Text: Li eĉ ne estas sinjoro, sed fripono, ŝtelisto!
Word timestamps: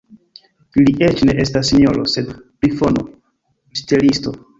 Li 0.85 0.93
eĉ 1.07 1.19
ne 1.29 1.35
estas 1.43 1.69
sinjoro, 1.73 2.05
sed 2.13 2.31
fripono, 2.39 3.05
ŝtelisto! 3.83 4.35